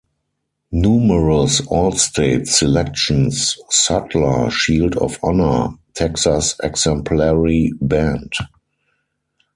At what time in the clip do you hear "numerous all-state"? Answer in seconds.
0.71-2.47